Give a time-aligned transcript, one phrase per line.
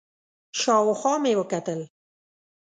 [0.61, 1.79] شاوخوا مې وکتل،